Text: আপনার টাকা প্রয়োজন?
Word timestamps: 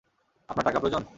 আপনার 0.49 0.65
টাকা 0.65 0.79
প্রয়োজন? 0.79 1.03